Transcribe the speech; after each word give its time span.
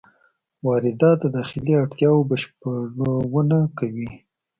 واردات 0.67 1.17
د 1.21 1.25
داخلي 1.37 1.73
اړتیاوو 1.81 2.27
بشپړونه 2.29 3.59
کوي. 3.79 4.09